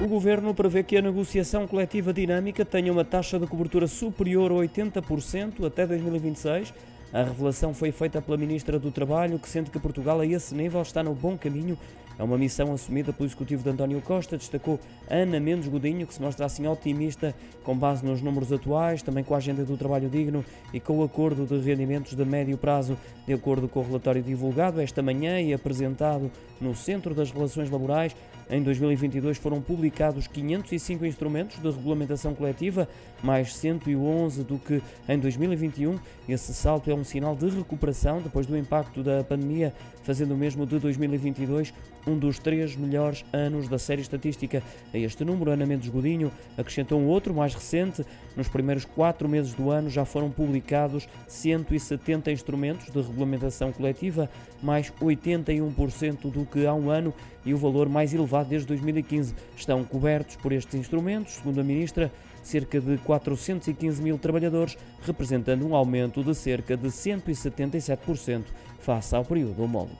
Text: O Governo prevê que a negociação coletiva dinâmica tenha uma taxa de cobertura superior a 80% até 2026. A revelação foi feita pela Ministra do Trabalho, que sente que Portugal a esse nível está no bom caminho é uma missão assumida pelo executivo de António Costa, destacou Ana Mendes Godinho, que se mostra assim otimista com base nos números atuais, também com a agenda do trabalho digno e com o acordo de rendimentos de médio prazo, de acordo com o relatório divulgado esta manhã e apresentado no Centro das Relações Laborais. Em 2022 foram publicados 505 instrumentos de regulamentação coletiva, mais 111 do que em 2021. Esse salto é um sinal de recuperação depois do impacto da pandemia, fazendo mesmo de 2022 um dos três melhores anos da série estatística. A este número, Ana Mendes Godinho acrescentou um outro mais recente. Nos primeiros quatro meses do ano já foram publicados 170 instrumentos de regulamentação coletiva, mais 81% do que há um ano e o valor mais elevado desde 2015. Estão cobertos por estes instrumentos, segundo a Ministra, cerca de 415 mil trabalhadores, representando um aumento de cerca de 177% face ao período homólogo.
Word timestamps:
O 0.00 0.06
Governo 0.06 0.54
prevê 0.54 0.84
que 0.84 0.96
a 0.96 1.02
negociação 1.02 1.66
coletiva 1.66 2.12
dinâmica 2.12 2.64
tenha 2.64 2.92
uma 2.92 3.04
taxa 3.04 3.36
de 3.36 3.48
cobertura 3.48 3.88
superior 3.88 4.52
a 4.52 4.54
80% 4.54 5.66
até 5.66 5.84
2026. 5.84 6.72
A 7.12 7.22
revelação 7.22 7.72
foi 7.72 7.90
feita 7.90 8.20
pela 8.20 8.36
Ministra 8.36 8.78
do 8.78 8.90
Trabalho, 8.90 9.38
que 9.38 9.48
sente 9.48 9.70
que 9.70 9.78
Portugal 9.78 10.20
a 10.20 10.26
esse 10.26 10.54
nível 10.54 10.82
está 10.82 11.02
no 11.02 11.14
bom 11.14 11.38
caminho 11.38 11.78
é 12.18 12.22
uma 12.22 12.36
missão 12.36 12.72
assumida 12.72 13.12
pelo 13.12 13.28
executivo 13.28 13.62
de 13.62 13.70
António 13.70 14.00
Costa, 14.02 14.36
destacou 14.36 14.80
Ana 15.08 15.38
Mendes 15.38 15.68
Godinho, 15.68 16.04
que 16.04 16.12
se 16.12 16.20
mostra 16.20 16.46
assim 16.46 16.66
otimista 16.66 17.32
com 17.62 17.78
base 17.78 18.04
nos 18.04 18.20
números 18.20 18.52
atuais, 18.52 19.02
também 19.02 19.22
com 19.22 19.34
a 19.34 19.36
agenda 19.36 19.64
do 19.64 19.76
trabalho 19.76 20.08
digno 20.08 20.44
e 20.74 20.80
com 20.80 20.98
o 20.98 21.04
acordo 21.04 21.46
de 21.46 21.64
rendimentos 21.64 22.14
de 22.14 22.24
médio 22.24 22.58
prazo, 22.58 22.98
de 23.24 23.32
acordo 23.32 23.68
com 23.68 23.78
o 23.78 23.84
relatório 23.84 24.20
divulgado 24.20 24.80
esta 24.80 25.00
manhã 25.00 25.40
e 25.40 25.54
apresentado 25.54 26.28
no 26.60 26.74
Centro 26.74 27.14
das 27.14 27.30
Relações 27.30 27.70
Laborais. 27.70 28.16
Em 28.50 28.62
2022 28.62 29.36
foram 29.36 29.60
publicados 29.60 30.26
505 30.26 31.04
instrumentos 31.04 31.60
de 31.60 31.70
regulamentação 31.70 32.34
coletiva, 32.34 32.88
mais 33.22 33.54
111 33.54 34.42
do 34.42 34.58
que 34.58 34.82
em 35.08 35.18
2021. 35.18 35.98
Esse 36.26 36.52
salto 36.54 36.90
é 36.90 36.94
um 36.98 37.04
sinal 37.04 37.36
de 37.36 37.48
recuperação 37.48 38.20
depois 38.20 38.46
do 38.46 38.56
impacto 38.56 39.02
da 39.02 39.22
pandemia, 39.22 39.72
fazendo 40.02 40.36
mesmo 40.36 40.66
de 40.66 40.78
2022 40.78 41.72
um 42.06 42.18
dos 42.18 42.38
três 42.38 42.74
melhores 42.74 43.24
anos 43.32 43.68
da 43.68 43.78
série 43.78 44.00
estatística. 44.00 44.62
A 44.92 44.98
este 44.98 45.24
número, 45.24 45.50
Ana 45.50 45.66
Mendes 45.66 45.88
Godinho 45.88 46.32
acrescentou 46.56 46.98
um 46.98 47.06
outro 47.06 47.34
mais 47.34 47.54
recente. 47.54 48.04
Nos 48.36 48.48
primeiros 48.48 48.84
quatro 48.84 49.28
meses 49.28 49.52
do 49.52 49.70
ano 49.70 49.90
já 49.90 50.04
foram 50.04 50.30
publicados 50.30 51.08
170 51.26 52.32
instrumentos 52.32 52.90
de 52.90 53.00
regulamentação 53.00 53.72
coletiva, 53.72 54.28
mais 54.62 54.90
81% 55.00 56.30
do 56.30 56.46
que 56.46 56.66
há 56.66 56.74
um 56.74 56.90
ano 56.90 57.12
e 57.44 57.52
o 57.52 57.58
valor 57.58 57.88
mais 57.88 58.12
elevado 58.14 58.48
desde 58.48 58.66
2015. 58.68 59.34
Estão 59.56 59.84
cobertos 59.84 60.36
por 60.36 60.52
estes 60.52 60.74
instrumentos, 60.74 61.34
segundo 61.34 61.60
a 61.60 61.64
Ministra, 61.64 62.10
cerca 62.42 62.80
de 62.80 62.96
415 62.98 64.02
mil 64.02 64.18
trabalhadores, 64.18 64.76
representando 65.02 65.66
um 65.66 65.74
aumento 65.74 66.22
de 66.22 66.34
cerca 66.34 66.76
de 66.88 66.94
177% 66.94 68.44
face 68.80 69.14
ao 69.14 69.24
período 69.24 69.62
homólogo. 69.62 69.98